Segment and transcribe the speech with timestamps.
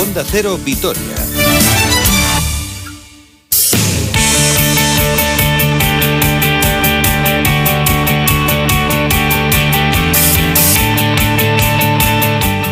[0.00, 1.02] Onda Cero Vitoria.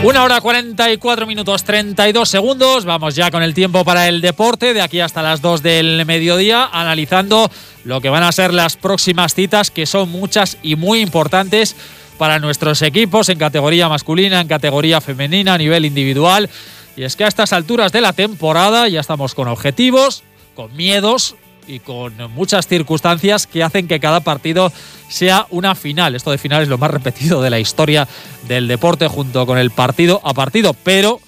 [0.05, 2.85] Una hora 44 minutos 32 segundos.
[2.85, 6.69] Vamos ya con el tiempo para el deporte de aquí hasta las 2 del mediodía,
[6.73, 7.51] analizando
[7.83, 11.75] lo que van a ser las próximas citas, que son muchas y muy importantes
[12.19, 16.49] para nuestros equipos en categoría masculina, en categoría femenina, a nivel individual.
[16.97, 20.23] Y es que a estas alturas de la temporada ya estamos con objetivos,
[20.55, 21.37] con miedos
[21.69, 24.73] y con muchas circunstancias que hacen que cada partido
[25.09, 26.15] sea una final.
[26.15, 28.09] Esto de final es lo más repetido de la historia
[28.49, 31.21] del deporte junto con el partido a partido, pero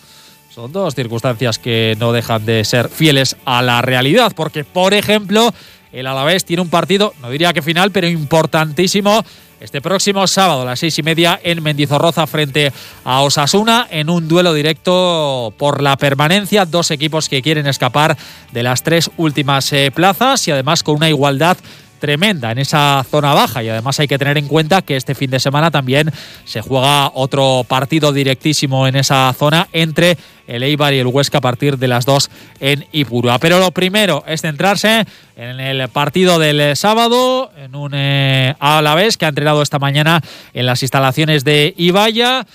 [0.49, 5.53] son dos circunstancias que no dejan de ser fieles a la realidad, porque por ejemplo,
[5.93, 9.25] el Alavés tiene un partido, no diría que final, pero importantísimo
[9.61, 12.73] este próximo sábado a las seis y media en Mendizorroza frente
[13.05, 16.65] a Osasuna en un duelo directo por la permanencia.
[16.65, 18.17] Dos equipos que quieren escapar
[18.53, 21.57] de las tres últimas eh, plazas y además con una igualdad
[21.99, 25.31] tremenda en esa zona baja y además hay que tener en cuenta que este fin
[25.31, 26.11] de semana también
[26.45, 31.41] se juega otro partido directísimo en esa zona entre el Eibar y el Huesca a
[31.43, 33.39] partir de las dos en Ipurua.
[33.39, 35.05] Pero lo primero es centrarse
[35.37, 40.23] en el partido del sábado, en un eh, Alavés que ha entrenado esta mañana
[40.55, 42.47] en las instalaciones de Ibaya.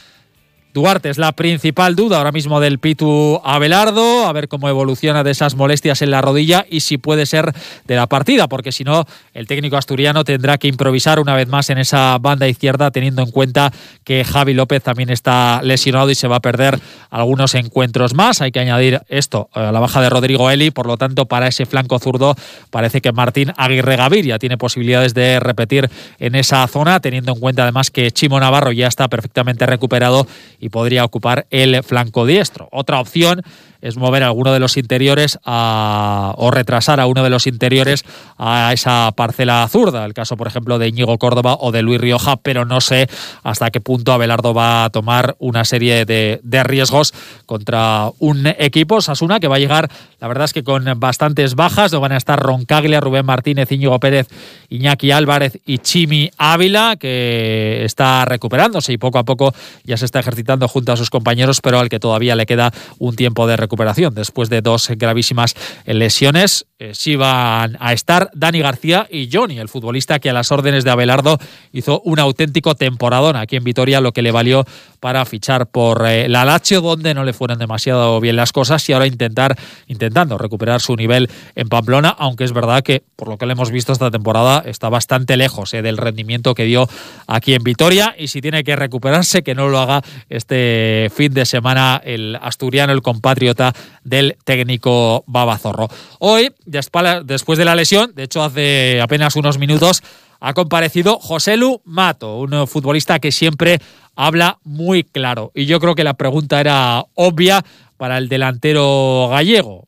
[0.74, 5.30] Duarte es la principal duda ahora mismo del Pitu Abelardo, a ver cómo evoluciona de
[5.30, 7.54] esas molestias en la rodilla y si puede ser
[7.86, 11.70] de la partida, porque si no, el técnico asturiano tendrá que improvisar una vez más
[11.70, 13.72] en esa banda izquierda, teniendo en cuenta
[14.04, 16.80] que Javi López también está lesionado y se va a perder
[17.12, 18.42] algunos encuentros más.
[18.42, 21.68] Hay que añadir esto a la baja de Rodrigo Eli, por lo tanto, para ese
[21.68, 22.36] flanco zurdo
[22.72, 27.62] parece que Martín Aguirre Gaviria tiene posibilidades de repetir en esa zona, teniendo en cuenta
[27.62, 30.26] además que Chimo Navarro ya está perfectamente recuperado
[30.64, 32.70] y podría ocupar el flanco diestro.
[32.72, 33.42] Otra opción
[33.84, 38.06] es mover a alguno de los interiores o retrasar a uno de los interiores
[38.38, 40.06] a esa parcela zurda.
[40.06, 43.10] El caso, por ejemplo, de Íñigo Córdoba o de Luis Rioja, pero no sé
[43.44, 47.14] hasta qué punto Abelardo va a tomar una serie de, de riesgos
[47.46, 49.92] contra un equipo, Sasuna, que va a llegar,
[50.22, 51.92] la verdad es que con bastantes bajas.
[51.92, 54.30] No van a estar Roncaglia, Rubén Martínez, Íñigo Pérez,
[54.70, 60.22] Iñaki Álvarez y Chimi Ávila, que está recuperándose y poco a poco ya se está
[60.22, 63.73] ejercitando junto a sus compañeros, pero al que todavía le queda un tiempo de recuperación
[64.14, 66.66] después de dos gravísimas lesiones.
[66.80, 70.84] Eh, sí van a estar Dani García y Johnny, el futbolista que a las órdenes
[70.84, 71.38] de Abelardo
[71.72, 74.66] hizo un auténtico temporadón aquí en Vitoria, lo que le valió
[75.00, 78.92] para fichar por eh, la Lazio, donde no le fueron demasiado bien las cosas y
[78.92, 79.58] ahora intentar
[79.88, 83.72] intentando recuperar su nivel en Pamplona, aunque es verdad que por lo que le hemos
[83.72, 86.90] visto esta temporada está bastante lejos eh, del rendimiento que dio
[87.28, 91.46] aquí en Vitoria y si tiene que recuperarse que no lo haga este fin de
[91.46, 93.63] semana el asturiano, el compatriota
[94.04, 95.88] del técnico Babazorro.
[96.20, 100.02] Hoy, después de la lesión, de hecho hace apenas unos minutos,
[100.40, 103.80] ha comparecido José Lu Mato, un futbolista que siempre
[104.16, 105.52] habla muy claro.
[105.56, 107.64] Y yo creo que la pregunta era obvia
[107.96, 109.88] para el delantero gallego.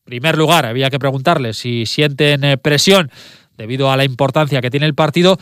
[0.00, 3.10] En primer lugar, había que preguntarle si sienten eh, presión
[3.56, 5.38] debido a la importancia que tiene el partido,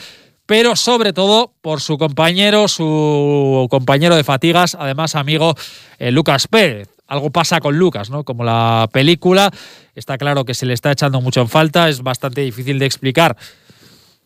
[0.46, 5.56] pero sobre todo por su compañero, su compañero de fatigas, además amigo
[5.98, 8.24] eh, Lucas Pérez algo pasa con Lucas, ¿no?
[8.24, 9.50] Como la película,
[9.94, 13.36] está claro que se le está echando mucho en falta, es bastante difícil de explicar,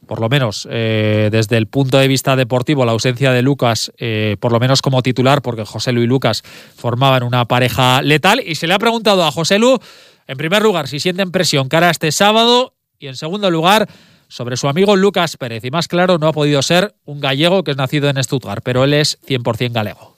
[0.07, 4.37] por lo menos eh, desde el punto de vista deportivo, la ausencia de Lucas, eh,
[4.39, 6.45] por lo menos como titular, porque José Lu y Lucas
[6.77, 9.81] formaban una pareja letal, y se le ha preguntado a José Lu,
[10.29, 13.89] en primer lugar, si sienten presión cara a este sábado, y en segundo lugar,
[14.29, 15.65] sobre su amigo Lucas Pérez.
[15.65, 18.85] Y más claro, no ha podido ser un gallego que es nacido en Stuttgart, pero
[18.85, 20.16] él es 100% galego.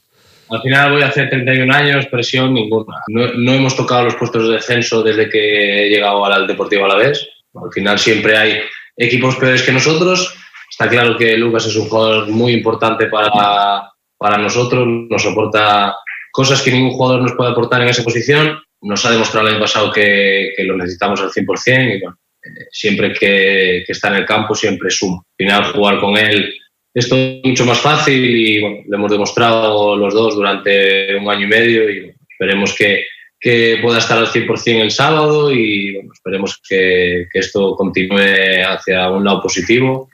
[0.51, 3.03] Al final voy a hacer 31 años, presión ninguna.
[3.09, 7.29] No, hemos tocado los puestos de descenso desde que he llegado al Deportivo Alavés.
[7.55, 8.61] Al final siempre hay
[8.97, 10.35] equipos peores que nosotros.
[10.71, 14.87] Está claro que Lucas es un jugador muy importante para, para nosotros.
[14.87, 15.95] Nos aporta
[16.33, 18.59] cosas que ningún jugador nos puede aportar en esa posición.
[18.81, 23.13] Nos ha demostrado el año pasado que, que lo necesitamos al 100% y eh, siempre
[23.13, 25.17] que, que, está en el campo siempre suma.
[25.17, 26.55] Al final jugar con él
[26.99, 31.47] esto es mucho más fácil y bueno, lo hemos demostrado los dos durante un año
[31.47, 33.05] y medio y esperemos que,
[33.41, 39.11] que, pueda estar al 100% el sábado y bueno, esperemos que, que, esto continúe hacia
[39.11, 40.09] un lado positivo.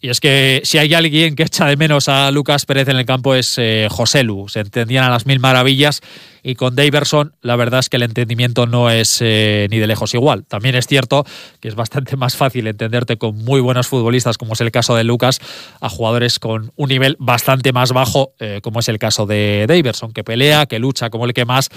[0.00, 3.06] Y es que si hay alguien que echa de menos a Lucas Pérez en el
[3.06, 4.48] campo es eh, José Lu.
[4.48, 6.00] Se entendían a las mil maravillas
[6.42, 10.14] y con Daverson la verdad es que el entendimiento no es eh, ni de lejos
[10.14, 10.44] igual.
[10.46, 11.24] También es cierto
[11.60, 15.04] que es bastante más fácil entenderte con muy buenos futbolistas, como es el caso de
[15.04, 15.40] Lucas,
[15.80, 20.12] a jugadores con un nivel bastante más bajo, eh, como es el caso de Daverson,
[20.12, 21.68] que pelea, que lucha como el que más,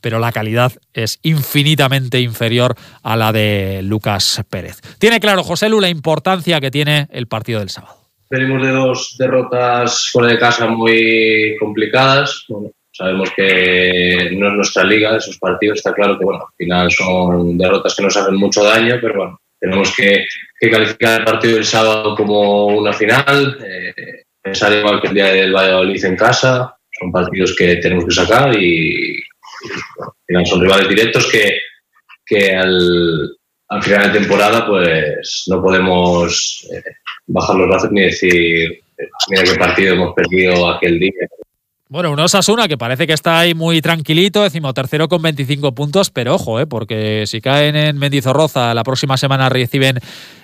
[0.00, 4.80] pero la calidad es infinitamente inferior a la de Lucas Pérez.
[4.98, 7.96] Tiene claro José Lu la importancia que tiene el partido del sábado.
[8.30, 12.46] Venimos de dos derrotas fuera de casa muy complicadas.
[12.92, 17.58] Sabemos que no es nuestra liga, esos partidos está claro que bueno, al final son
[17.58, 20.24] derrotas que nos hacen mucho daño, pero bueno, tenemos que,
[20.70, 25.54] calificar el partido del sábado como una final, eh, pensar igual que el día del
[25.54, 29.20] Valladolid en casa, son partidos que tenemos que sacar y,
[30.44, 31.58] son rivales directos que,
[32.24, 33.36] que al,
[33.68, 36.82] al final de temporada pues no podemos eh,
[37.26, 38.82] bajar los brazos ni decir
[39.28, 41.28] mira qué partido hemos perdido aquel día.
[41.92, 46.08] Bueno, un Osasuna que parece que está ahí muy tranquilito, decimos tercero con 25 puntos,
[46.08, 49.98] pero ojo, eh, porque si caen en Mendizorroza la próxima semana reciben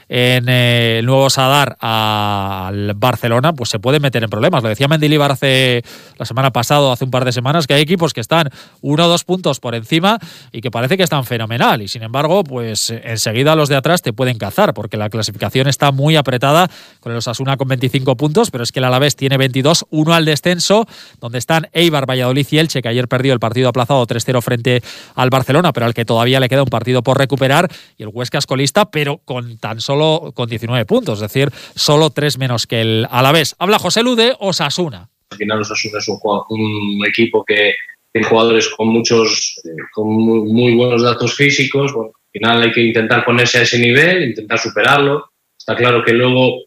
[0.09, 4.63] en eh, el nuevo Sadar al Barcelona, pues se puede meter en problemas.
[4.63, 5.83] Lo decía Mendilibar hace
[6.17, 8.51] la semana pasada, hace un par de semanas, que hay equipos que están
[8.81, 10.19] uno o dos puntos por encima
[10.53, 11.83] y que parece que están fenomenal.
[11.83, 15.93] Y sin embargo, pues enseguida los de atrás te pueden cazar, porque la clasificación está
[15.93, 16.71] muy apretada
[17.01, 20.25] con el Osasuna con 25 puntos, pero es que el Alavés tiene 22, uno al
[20.25, 20.87] descenso,
[21.21, 24.83] donde están Eibar, Valladolid y Elche, que ayer perdió el partido aplazado 3-0 frente
[25.15, 28.39] al Barcelona, pero al que todavía le queda un partido por recuperar, y el Huesca
[28.39, 29.98] escolista, pero con tan solo
[30.35, 33.57] con 19 puntos, es decir, solo tres menos que el Alavés.
[33.59, 35.09] Habla José Lude Osasuna.
[35.31, 37.75] Al final Osasuna es un, equipo que
[38.13, 41.93] tiene jugadores con muchos, eh, con muy, buenos datos físicos.
[41.93, 45.31] Bueno, al final hay que intentar ponerse a ese nivel, intentar superarlo.
[45.59, 46.65] Está claro que luego,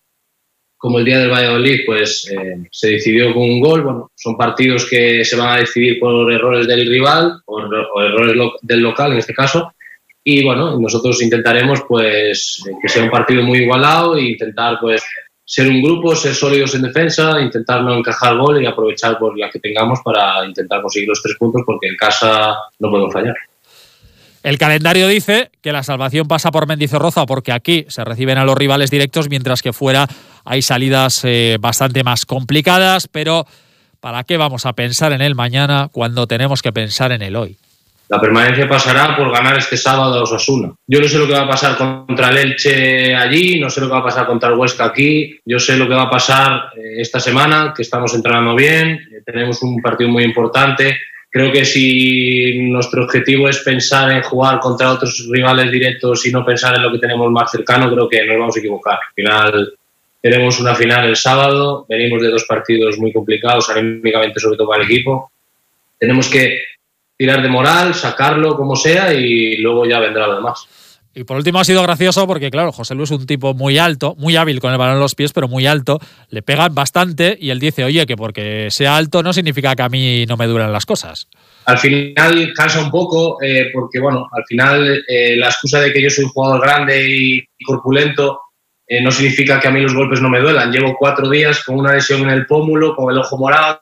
[0.77, 3.81] como el día del Valladolid, pues eh, se decidió con un gol.
[3.81, 8.79] Bueno, son partidos que se van a decidir por errores del rival o errores del
[8.79, 9.73] local en este caso
[10.23, 15.03] y bueno, nosotros intentaremos pues que sea un partido muy igualado e intentar pues
[15.43, 19.49] ser un grupo, ser sólidos en defensa, intentar no encajar gol y aprovechar por la
[19.49, 23.35] que tengamos para intentar conseguir los tres puntos porque en casa no podemos fallar.
[24.43, 28.57] El calendario dice que la salvación pasa por Mendizorroza porque aquí se reciben a los
[28.57, 30.07] rivales directos, mientras que fuera
[30.45, 33.45] hay salidas eh, bastante más complicadas, pero
[33.99, 37.57] ¿para qué vamos a pensar en el mañana cuando tenemos que pensar en el hoy?
[38.11, 40.73] La permanencia pasará por ganar este sábado a Osasuna.
[40.85, 43.87] Yo no sé lo que va a pasar contra el Elche allí, no sé lo
[43.87, 45.39] que va a pasar contra el Huesca aquí.
[45.45, 49.21] Yo sé lo que va a pasar eh, esta semana, que estamos entrenando bien, eh,
[49.25, 50.97] tenemos un partido muy importante.
[51.29, 56.45] Creo que si nuestro objetivo es pensar en jugar contra otros rivales directos y no
[56.45, 58.95] pensar en lo que tenemos más cercano, creo que nos vamos a equivocar.
[58.95, 59.73] Al final
[60.21, 64.83] tenemos una final el sábado, venimos de dos partidos muy complicados, anímicamente sobre todo para
[64.83, 65.31] el equipo.
[65.97, 66.71] Tenemos que
[67.21, 70.67] tirar de moral, sacarlo como sea y luego ya vendrá lo demás.
[71.13, 74.15] Y por último ha sido gracioso porque, claro, José Luis es un tipo muy alto,
[74.17, 75.99] muy hábil con el balón en los pies, pero muy alto.
[76.29, 79.89] Le pegan bastante y él dice, oye, que porque sea alto no significa que a
[79.89, 81.27] mí no me duran las cosas.
[81.65, 86.01] Al final cansa un poco eh, porque, bueno, al final eh, la excusa de que
[86.01, 88.39] yo soy un jugador grande y, corpulento
[88.87, 90.71] eh, no significa que a mí los golpes no me duelan.
[90.71, 93.79] Llevo cuatro días con una lesión en el pómulo, con el ojo morado,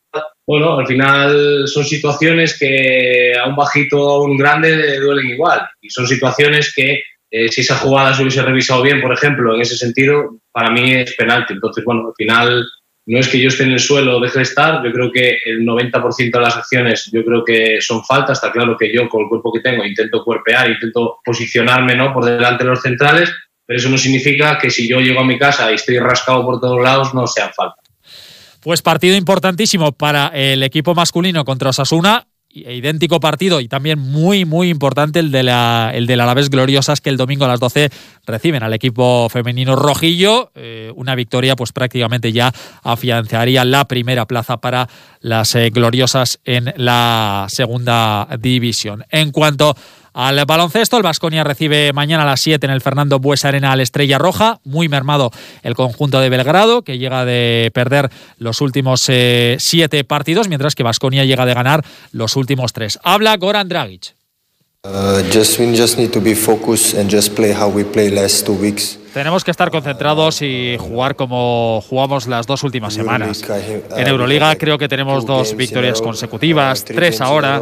[0.49, 5.29] bueno, al final son situaciones que a un bajito o a un grande le duelen
[5.29, 5.61] igual.
[5.79, 9.61] Y son situaciones que eh, si esa jugada se hubiese revisado bien, por ejemplo, en
[9.61, 11.53] ese sentido, para mí es penalti.
[11.53, 12.65] Entonces, bueno, al final
[13.05, 15.37] no es que yo esté en el suelo o deje de estar, yo creo que
[15.45, 18.39] el 90% de las acciones yo creo que son faltas.
[18.39, 22.11] Está claro que yo con el cuerpo que tengo intento cuerpear, intento posicionarme ¿no?
[22.11, 23.31] por delante de los centrales,
[23.67, 26.59] pero eso no significa que si yo llego a mi casa y estoy rascado por
[26.59, 27.88] todos lados no sean faltas.
[28.69, 32.27] Pues partido importantísimo para el equipo masculino contra Osasuna.
[32.51, 36.51] E idéntico partido y también muy, muy importante el de la, el de la Alavés
[36.51, 37.89] Gloriosas que el domingo a las 12
[38.27, 40.51] reciben al equipo femenino rojillo.
[40.53, 44.87] Eh, una victoria, pues prácticamente ya afianzaría la primera plaza para
[45.19, 49.03] las eh, Gloriosas en la segunda división.
[49.09, 49.75] En cuanto
[50.27, 53.79] al baloncesto, el Vasconia recibe mañana a las 7 en el Fernando Bues Arena al
[53.79, 54.59] Estrella Roja.
[54.65, 55.31] Muy mermado
[55.63, 60.83] el conjunto de Belgrado, que llega de perder los últimos 7 eh, partidos, mientras que
[60.83, 62.99] Vasconia llega de ganar los últimos 3.
[63.01, 64.13] Habla Goran Dragic.
[64.83, 68.45] Uh, just we just need to be focused and just play how we play last
[68.45, 68.98] two weeks.
[69.13, 73.43] Tenemos que estar concentrados y jugar como jugamos las dos últimas semanas.
[73.95, 77.59] En Euroliga creo que tenemos dos victorias consecutivas, tres ahora.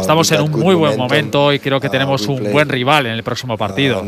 [0.00, 3.24] Estamos en un muy buen momento y creo que tenemos un buen rival en el
[3.24, 4.04] próximo partido.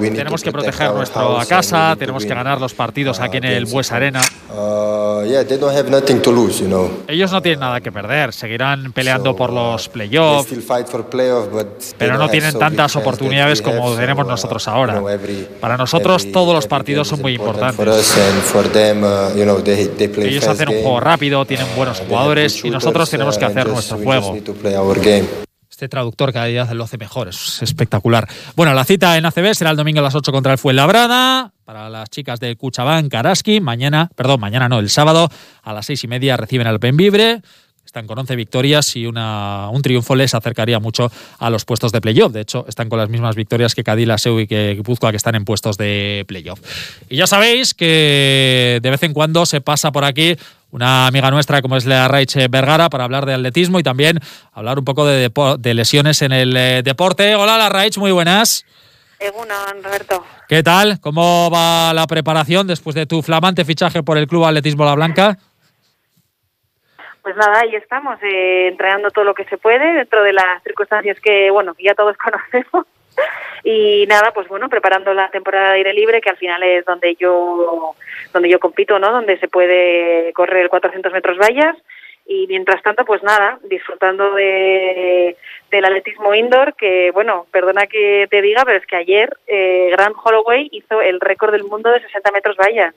[0.00, 4.22] Tenemos que proteger nuestra casa, tenemos que ganar los partidos aquí en el Bues Arena.
[7.08, 10.48] Ellos no tienen nada que perder, seguirán peleando por los playoffs,
[11.98, 13.17] pero no tienen tantas oportunidades
[13.62, 15.02] como tenemos nosotros ahora.
[15.60, 17.78] Para nosotros todos los partidos son muy importantes.
[20.18, 24.36] Ellos hacen un juego rápido, tienen buenos jugadores y nosotros tenemos que hacer nuestro juego.
[25.78, 28.28] Este traductor cada día lo hace mejor, es espectacular.
[28.56, 31.52] Bueno, la cita en ACB será el domingo a las 8 contra el Fuenlabrada.
[31.64, 35.28] Para las chicas de Cuchabán, Karaski, mañana, perdón, mañana no, el sábado
[35.62, 37.42] a las seis y media reciben al Penvibre.
[37.98, 42.00] Están con 11 victorias y una, un triunfo les acercaría mucho a los puestos de
[42.00, 42.32] playoff.
[42.32, 45.34] De hecho, están con las mismas victorias que Cadila, Seu y que Guipúzcoa, que están
[45.34, 46.60] en puestos de playoff.
[47.08, 50.36] Y ya sabéis que de vez en cuando se pasa por aquí
[50.70, 54.20] una amiga nuestra como es Lea Raiche Vergara para hablar de atletismo y también
[54.52, 57.34] hablar un poco de, de lesiones en el eh, deporte.
[57.34, 58.64] Hola, La Raich, muy buenas.
[59.82, 60.24] Roberto.
[60.48, 61.00] ¿Qué tal?
[61.00, 65.36] ¿Cómo va la preparación después de tu flamante fichaje por el Club Atletismo La Blanca?
[67.28, 71.20] Pues nada, ahí estamos, eh, entrenando todo lo que se puede dentro de las circunstancias
[71.20, 72.86] que, bueno, ya todos conocemos.
[73.62, 77.16] y nada, pues bueno, preparando la temporada de aire libre, que al final es donde
[77.16, 77.94] yo,
[78.32, 79.12] donde yo compito, ¿no?
[79.12, 81.76] Donde se puede correr 400 metros vallas.
[82.24, 85.36] Y mientras tanto, pues nada, disfrutando de,
[85.70, 89.94] del atletismo indoor, que bueno, perdona que te diga, pero es que ayer eh,
[90.24, 92.94] Holloway hizo el récord del mundo de 60 metros vallas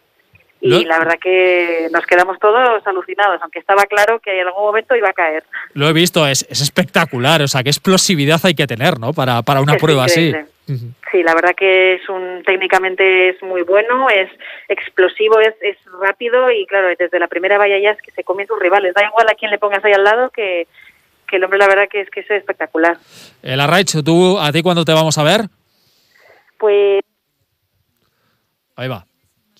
[0.62, 4.96] y la verdad que nos quedamos todos alucinados, aunque estaba claro que en algún momento
[4.96, 5.44] iba a caer.
[5.74, 9.12] Lo he visto, es, es espectacular, o sea, qué explosividad hay que tener, ¿no?
[9.12, 10.34] Para, para una prueba así.
[11.12, 14.30] Sí, la verdad que es un técnicamente es muy bueno, es
[14.70, 18.48] explosivo, es, es rápido y claro, desde la primera valla ya es que se comen
[18.48, 18.94] sus rivales.
[18.94, 20.68] Da igual a quién le pongas ahí al lado que,
[21.28, 22.98] que el hombre la verdad que es que es espectacular.
[23.42, 25.42] El Arraich, ¿tú a ti cuándo te vamos a ver?
[26.58, 27.02] Pues...
[28.78, 29.06] Ahí va.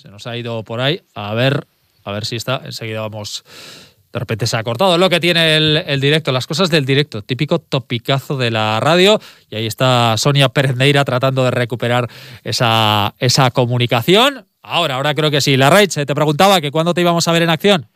[0.02, 1.04] Se nos ha ido por ahí.
[1.14, 1.68] A ver,
[2.04, 2.62] a ver si está.
[2.66, 3.44] Enseguida vamos.
[4.12, 7.60] De repente se ha cortado lo que tiene el, directo, las cosas del directo, típico
[7.60, 9.20] topicazo de la radio.
[9.52, 12.10] Y ahí está Sonia Perendeira tratando de recuperar
[12.44, 14.48] esa, esa comunicación.
[14.64, 15.56] Ahora, ahora creo que sí.
[15.56, 17.88] La Rach, te preguntaba que cuándo te íbamos a ver en acción.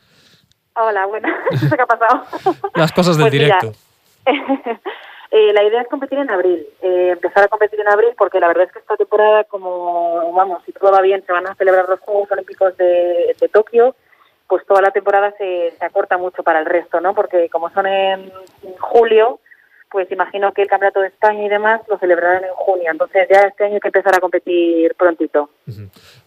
[0.75, 1.27] Hola, bueno,
[1.59, 2.55] qué ha pasado.
[2.75, 3.73] Las cosas del pues directo.
[5.37, 8.47] Eh, la idea es competir en abril, eh, empezar a competir en abril porque la
[8.47, 11.89] verdad es que esta temporada, como vamos, si todo va bien, se van a celebrar
[11.89, 13.97] los Juegos Olímpicos de, de Tokio,
[14.47, 17.13] pues toda la temporada se, se, acorta mucho para el resto, ¿no?
[17.13, 18.31] Porque como son en
[18.79, 19.41] julio,
[19.89, 22.91] pues imagino que el Campeonato de España y demás lo celebrarán en junio.
[22.91, 25.49] Entonces ya este año hay que empezar a competir prontito.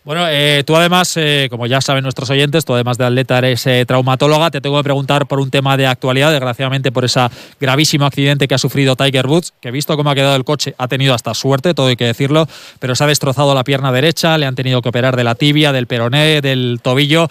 [0.05, 3.67] Bueno, eh, tú además, eh, como ya saben nuestros oyentes, tú además de atleta eres
[3.67, 4.51] eh, traumatóloga.
[4.51, 7.21] Te tengo que preguntar por un tema de actualidad, desgraciadamente por ese
[7.61, 10.89] gravísimo accidente que ha sufrido Tiger Woods, que visto cómo ha quedado el coche, ha
[10.89, 12.47] tenido hasta suerte, todo hay que decirlo,
[12.81, 15.73] pero se ha destrozado la pierna derecha, le han tenido que operar de la tibia,
[15.73, 17.29] del peroné, del tobillo.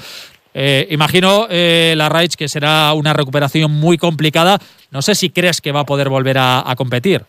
[0.60, 4.58] Eh, imagino, eh, la Raich, que será una recuperación muy complicada.
[4.90, 7.22] No sé si crees que va a poder volver a, competir.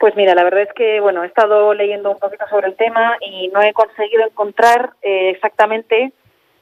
[0.00, 3.18] Pues mira, la verdad es que bueno, he estado leyendo un poquito sobre el tema
[3.20, 6.12] y no he conseguido encontrar eh, exactamente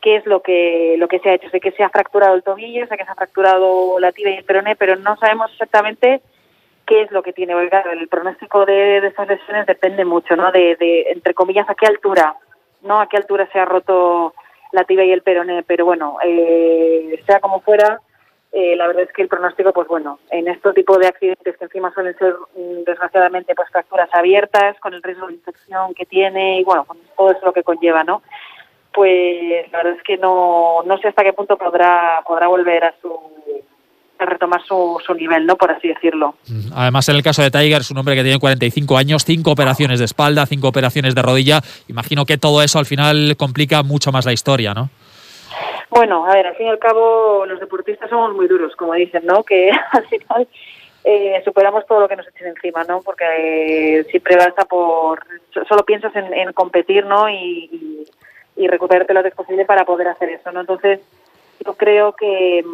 [0.01, 1.49] qué es lo que lo que se ha hecho.
[1.51, 4.39] Sé que se ha fracturado el tobillo, sé que se ha fracturado la tibia y
[4.39, 6.23] el peroné, pero no sabemos exactamente
[6.87, 7.53] qué es lo que tiene.
[7.53, 10.51] el pronóstico de, de estas lesiones depende mucho, ¿no?
[10.51, 12.35] De, de, entre comillas, a qué altura,
[12.83, 13.01] ¿no?
[13.01, 14.35] A qué altura se ha roto
[14.77, 18.01] la tibia y el peroné, pero bueno, eh, sea como fuera,
[18.53, 21.65] eh, la verdad es que el pronóstico, pues bueno, en este tipo de accidentes que
[21.65, 26.61] encima suelen ser mm, desgraciadamente pues fracturas abiertas, con el riesgo de infección que tiene
[26.61, 28.23] y bueno, con todo eso lo que conlleva, ¿no?
[28.93, 32.95] Pues la verdad es que no, no sé hasta qué punto podrá, podrá volver a
[33.03, 33.19] su
[34.19, 35.57] retomar su, su, nivel, ¿no?
[35.57, 36.35] Por así decirlo.
[36.49, 39.51] Mm, además, en el caso de Tiger, es un hombre que tiene 45 años, cinco
[39.51, 41.61] operaciones de espalda, cinco operaciones de rodilla.
[41.89, 44.89] Imagino que todo eso al final complica mucho más la historia, ¿no?
[45.91, 49.25] Bueno, a ver, al fin y al cabo, los deportistas somos muy duros, como dicen,
[49.25, 49.43] ¿no?
[49.43, 50.49] Que al final
[51.05, 53.03] eh, superamos todo lo que nos echen encima, ¿no?
[53.03, 55.25] Porque eh, siempre vas a por...
[55.69, 57.29] Solo piensas en, competir, ¿no?
[57.29, 58.07] Y, y,
[58.57, 60.61] y recuperarte lo que es posible para poder hacer eso, ¿no?
[60.61, 61.01] Entonces,
[61.65, 62.65] yo creo que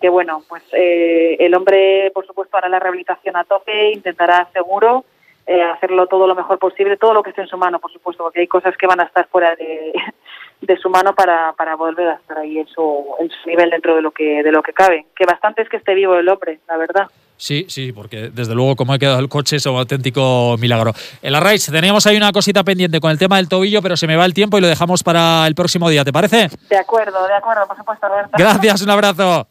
[0.00, 5.04] que bueno, pues eh, el hombre, por supuesto, hará la rehabilitación a tope, intentará seguro
[5.48, 8.22] eh, hacerlo todo lo mejor posible, todo lo que esté en su mano, por supuesto,
[8.22, 9.94] porque hay cosas que van a estar fuera de,
[10.60, 13.96] de su mano para, para volver a estar ahí en su, en su nivel dentro
[13.96, 15.06] de lo que de lo que cabe.
[15.16, 17.06] Que bastante es que esté vivo el hombre, la verdad.
[17.38, 20.92] Sí, sí, porque desde luego como ha quedado el coche es un auténtico milagro.
[21.22, 24.06] En la race teníamos ahí una cosita pendiente con el tema del tobillo, pero se
[24.06, 26.50] me va el tiempo y lo dejamos para el próximo día, ¿te parece?
[26.68, 28.32] De acuerdo, de acuerdo, por supuesto, Roberto.
[28.36, 29.46] Gracias, un abrazo.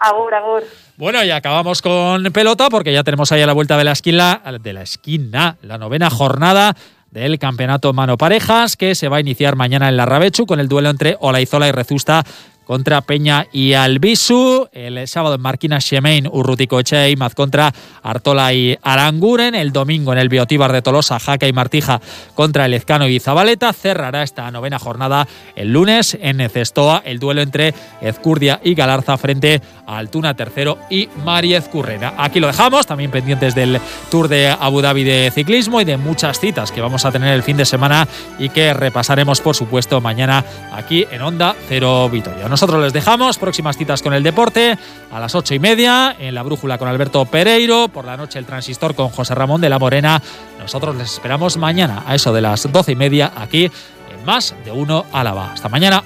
[0.00, 0.62] Agur, agur.
[0.96, 4.40] Bueno, y acabamos con pelota porque ya tenemos ahí a la vuelta de la esquina,
[4.60, 6.74] de la esquina, la novena jornada
[7.14, 10.66] del campeonato mano parejas que se va a iniciar mañana en la Rabechu con el
[10.66, 12.24] duelo entre Olaizola y Rezusta
[12.64, 14.68] contra Peña y Albisu.
[14.72, 19.54] El sábado en Marquina Xemain, Urrutico Echeimaz contra Artola y Aranguren.
[19.54, 22.00] El domingo en el Biotíbar de Tolosa, Jaca y Martija
[22.34, 23.72] contra el Ezcano y Zabaleta.
[23.72, 29.60] Cerrará esta novena jornada el lunes en Cestoa el duelo entre Ezcurdia y Galarza frente
[29.86, 32.14] a Altuna tercero y Mariez Currena.
[32.18, 33.80] Aquí lo dejamos, también pendientes del
[34.10, 37.42] Tour de Abu Dhabi de ciclismo y de muchas citas que vamos a tener el
[37.42, 42.46] fin de semana y que repasaremos, por supuesto, mañana aquí en Onda Cero Vitoria.
[42.54, 43.36] Nosotros les dejamos.
[43.36, 44.78] Próximas citas con el deporte
[45.10, 47.88] a las ocho y media en la brújula con Alberto Pereiro.
[47.88, 50.22] Por la noche el transistor con José Ramón de la Morena.
[50.60, 54.70] Nosotros les esperamos mañana a eso de las doce y media aquí en Más de
[54.70, 55.52] Uno Álava.
[55.52, 56.04] Hasta mañana.